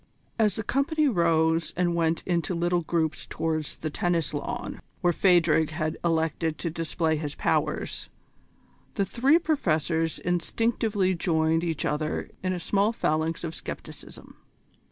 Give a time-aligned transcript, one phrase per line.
[0.39, 5.69] As the company rose and went in little groups towards the tennis lawn, where Phadrig
[5.69, 8.09] had elected to display his powers,
[8.95, 14.37] the three Professors instinctively joined each other in a small phalanx of scepticism.